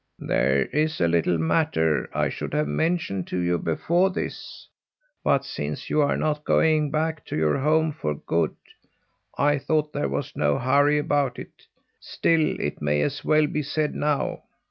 "There's 0.17 0.99
a 0.99 1.07
little 1.07 1.37
matter 1.37 2.09
I 2.11 2.29
should 2.29 2.55
have 2.55 2.67
mentioned 2.67 3.27
to 3.27 3.37
you 3.37 3.59
before 3.59 4.09
this, 4.09 4.67
but 5.23 5.45
since 5.45 5.91
you 5.91 6.01
are 6.01 6.17
not 6.17 6.43
going 6.43 6.89
back 6.89 7.23
to 7.27 7.35
your 7.37 7.59
home 7.59 7.91
for 7.91 8.15
good, 8.15 8.55
I 9.37 9.59
thought 9.59 9.93
there 9.93 10.09
was 10.09 10.35
no 10.35 10.57
hurry 10.57 10.97
about 10.97 11.37
it. 11.37 11.67
Still 11.99 12.59
it 12.59 12.81
may 12.81 13.01
as 13.03 13.23
well 13.23 13.45
be 13.45 13.61
said 13.61 13.93
now." 13.93 14.41